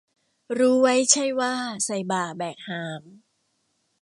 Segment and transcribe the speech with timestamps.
[0.57, 1.53] รู้ไว้ใช่ว่า
[1.85, 3.01] ใส่บ่าแบกหาม